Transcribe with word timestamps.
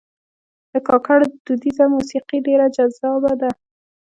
د 0.71 0.73
کاکړ 0.87 1.19
دودیزه 1.45 1.85
موسیقي 1.95 2.37
ډېر 2.47 2.59
جذابه 2.75 3.33
ده. 3.41 3.51